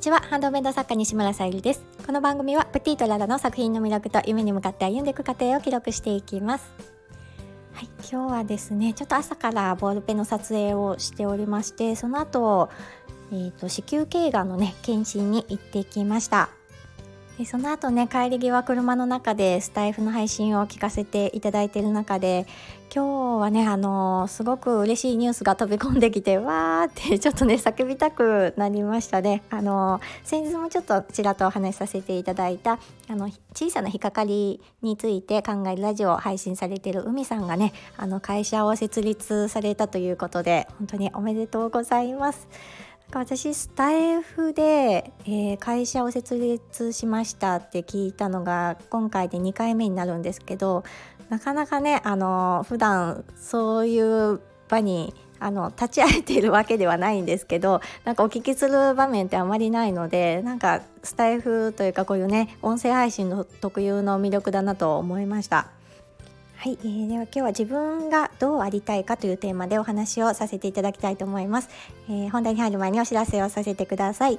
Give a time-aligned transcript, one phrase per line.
[0.00, 0.20] にちは。
[0.30, 1.84] ハンドメイド作家西村さゆりです。
[2.06, 6.72] この番組はプティとララの作品の魅力と夢に向かって歩んでいく過程を記録していきます。
[7.74, 12.70] はい、今日はですねちょっと朝からボールペンの撮影をしておりましてその後、
[13.30, 16.48] えーと、子宮頸がんのね検診に行ってきました。
[17.40, 22.46] でその後ね帰り際車の中でスタイフの配信を聞かせていただいている中で
[22.94, 42.48] 今日はねあの、すごく嬉しいニュースが飛び込んできてわーってちょっとね叫びたくなりましたねあの、先日もちょっとちらっとお話しさせていただいたあの小さな引っかかりについて考えるラジオを配信されている海さんがねあの会社を設立されたということで本当におめでとうございます。
[43.12, 50.84] 私スタイフで、えー、会社を設立しましたって聞いたのが今回で2回目になるんですけど
[51.28, 65.79] なかなかねあの普段そういう場にあの立ち会えているわけではないんですけどなんかお聞きする場面ってあまりないのでなんかスタイフというかこういうね音声配信の特有の魅力だなと思いました。
[66.62, 71.70] はい、えー、では今日は自分がどうありたいかというテーマでお話をさせていただきたいと思います。
[72.06, 74.38] えー、本題に入る前にお知らせをさせてください。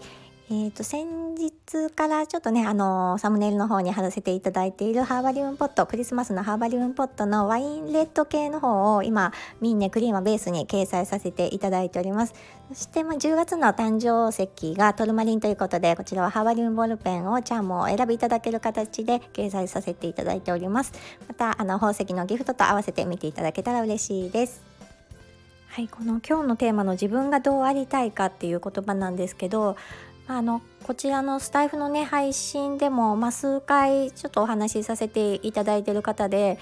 [0.54, 12.34] えーと、先日からちょっとね、あの、サムネイルの方に貼らせていただいているハーバリウムポットクリスマスのハーバリウムポットのワインレッド系の方を今ミンネクリームベースに掲載させていただいております。
[12.68, 20.92] そして、まあ、10月の誕生石がトルマリンということでこちらはハーバリウムボールペンをチャームを選びいただける形で掲載させていただいております。
[21.30, 24.72] またあの宝石のギフトと合わせて見ていただけたら嬉しいです。
[25.72, 29.78] はい、この今日のテーマの自分がどうありたいかっていう言葉なんですけど
[30.38, 36.58] あのこちらのスタイフのね配信でも、まあ、数回ちょっとお話しさせていただいてる方で、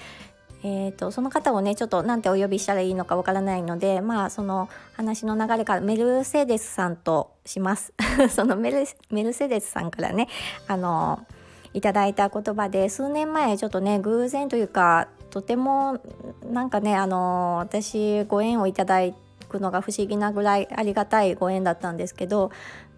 [0.62, 7.92] えーと、その方をねちょっと何てお呼びしたらいいのかわからないのでまあその話の流れからメルセデスさんとします。
[8.30, 10.28] そのメルセデスさんからね
[10.66, 11.24] あの
[11.72, 16.00] いただいた言葉で数年前ちょっとね偶然というかとても
[16.44, 19.00] なんかねあの私ご縁をいただ
[19.50, 22.50] くのが不思議なぐらいありがたいご縁だったんですけど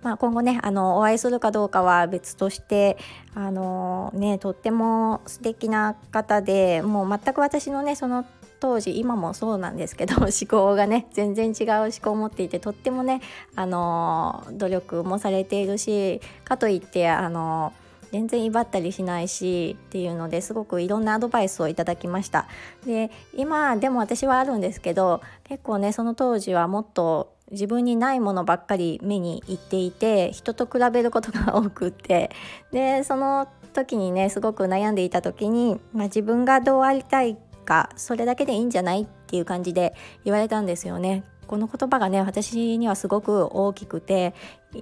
[0.03, 2.99] まあ、今後ねあのお会いするかどうかは別として
[3.35, 8.27] あのねとっても素敵な方でもう全く私のねその
[8.59, 13.21] 当時今もそうなんですけど 思考がね全然違う思考を持っていてとってもね
[13.55, 17.73] あの努力もされているしかといってあの
[18.13, 22.47] 全然威張ったりしないしっていうのですごくいろんなアドバイスをいただきました
[22.87, 32.31] で今でも私はあるんですけど結構ねその当時はもっと自分にないものばっかり目にいっていて人と比べることが多くって
[32.71, 41.25] でその時にねすごく悩んでいた時に、まあ、自分がどうありたいかそれだけでいいんじゃないっていう感じで言われたんですよね。
[41.47, 44.35] この言葉がね私にはすごく大きくて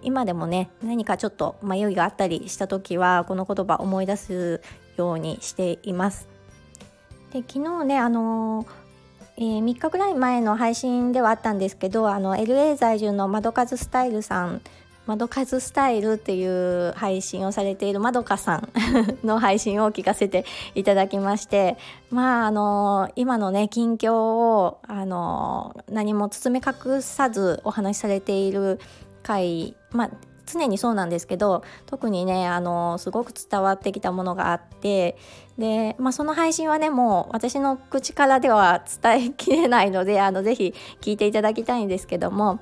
[0.02, 4.60] 今でもね何かちょっと迷いがあったりした時はこの言葉思い出す
[4.96, 6.28] ようにしています。
[7.32, 8.90] で昨日ねあのー
[9.36, 14.60] えー、3日ぐらい前の配信ではあったんですけどあの LA 在住の窓数スタイルさん
[15.10, 18.68] 窓数スタイルっていう配信をされているまどかさん
[19.26, 20.44] の配信を聞かせて
[20.76, 21.76] いただきまして
[22.10, 28.78] まああの今のね近況をあの何も包み隠さずお話しされている
[29.24, 30.10] 回まあ
[30.46, 35.16] 常にそうなんですけど特にねあのすごく伝わってきたものがあって
[35.58, 42.60] で、まあ、その配信はねもう私の口からでは伝えきれないのであのぜひ聞いていただきたいんですけども、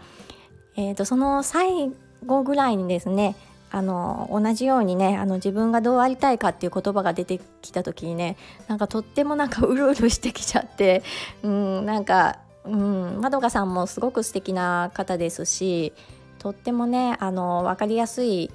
[0.77, 1.93] えーと、その最
[2.27, 3.37] 後ぐらいにですね
[3.71, 8.37] あの同じようにねあの自分がどうありたいかっていう言葉が出てきた時にね
[8.67, 11.03] なんかとってもなんか うるうるしてきちゃって
[11.43, 15.93] うんなんかうんまどかさんもすごく素敵な方ですし
[16.39, 18.51] とってもねあの分かりやすい、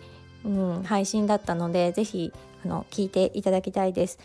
[0.46, 2.34] うん、配信だったので是非
[2.66, 4.20] あの聞いていただきたいです。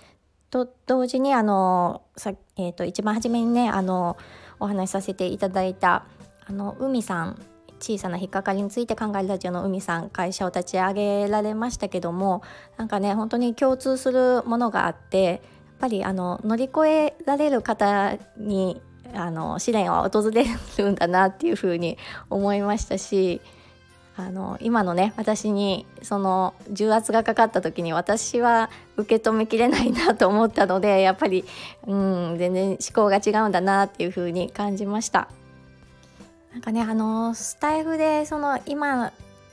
[0.51, 4.17] と同時にあのさ、えーと、一番初めにねあの
[4.61, 6.07] お話しさせていただいた
[6.47, 7.43] あの海さん
[7.79, 12.43] 小さな引っかかりについて考えるラジオの海さん会社を立ち上げられましたけども
[12.77, 15.41] なんかね本当に共通するものがあってやっ
[15.81, 18.81] ぱりあの乗り越えられる方に
[19.15, 20.45] あの試練は訪れ
[20.79, 21.97] るんだなっていうふうに
[22.31, 23.41] 思いましたし
[24.17, 31.45] あの今のね私にその重圧がかかった時に私は受け止めきれないなと思ったのでやっぱり
[31.87, 35.29] うん全然思考が違うんだなっていうふうに感じました。
[36.59, 39.13] なんかねあのスタイフでその今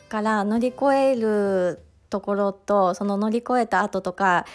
[0.09, 1.79] から乗り越える
[2.09, 4.47] ところとその乗り越えた後とか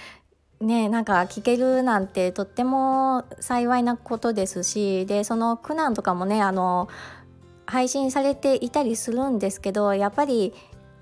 [0.61, 6.88] ねなんか聞けるなんてとっても幸いなことですしでその苦難とかもねあの
[7.67, 10.52] 配信されていたりするんですけどやっぱり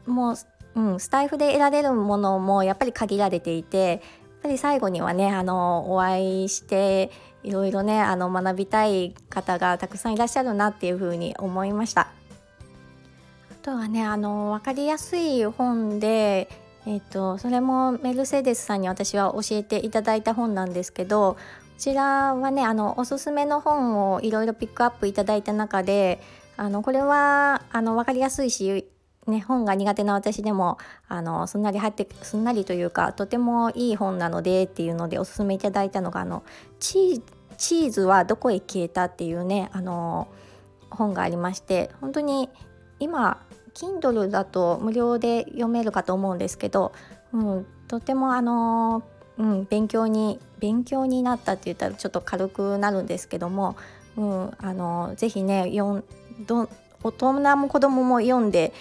[0.04, 0.36] もう
[0.74, 4.00] うん、スタイフで得られるものもやっぱり限られていて
[4.42, 7.10] ぱり最後にはねあのお会いして
[7.42, 12.08] いろいろねあの学びたい方がたくさんいらっしゃるなっていうふうに思いました。
[13.50, 16.48] あとはねあの分かりやすい本で
[16.88, 21.38] えーと、それもメルセデスさんに私は教えていただいた本なんですけどこ
[21.76, 26.18] ちらはねあのおすすめの本をいろいろピックアップいただいた中で
[26.56, 28.86] あのこれはあの分かりやすいし
[29.28, 36.42] ね、本が苦手な私でもあのすんなり入ってすんなりというかとてもいい本なのでっていうのでおすすめいただいたのがあの
[36.78, 40.28] チーズはどこへ消えたっていうねあの
[40.90, 42.48] 本がありまして本当に
[43.00, 43.44] 今
[43.74, 46.92] Kindle だと無料で読めるかと思うんですけど、
[47.32, 49.02] うん、とてもあの、
[49.36, 53.76] うん、勉強に勉強になったって言ったらちょっと軽くなるんですけども、
[54.16, 56.04] うん、あのぜひね読ん
[56.46, 56.68] ど
[57.02, 58.72] 大人も子供も読んで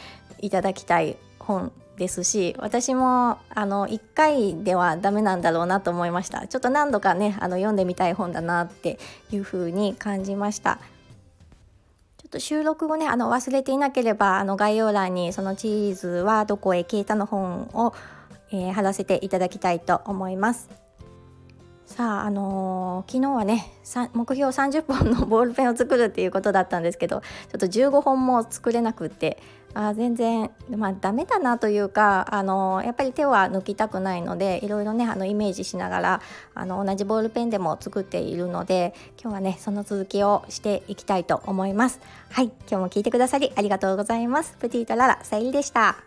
[0.41, 6.47] いただきたい本ですし私もあの1回ではダメなんだろうなと思いました。
[6.47, 8.99] ちょっと何度かねあの読んでみたい本だなって
[9.31, 10.79] いうふうに感じました。
[12.17, 17.93] ちょっと収録後ねあの忘れていなければあの概要欄にそのチーズはどこへ消えたの本を、
[18.51, 20.69] えー、貼らせていただきたいと思います。
[21.87, 23.71] さあ、あのー、昨日はね
[24.13, 29.41] 目標30本のボールペンを作るっていうことだったんですけどちょっと15本も作れなくって
[29.77, 36.21] あ全然、まあ、ダメだなというか、あの、やっぱり手は抜きたくないのでいろいろねあのイメージしながら
[36.53, 41.99] あの同じボールペンでも作っているので今日はねその続きをしていきたいと思います。
[42.31, 44.55] はい今日も聞いてくださりありがとうございます。
[44.59, 46.06] プティートララさゆりでした。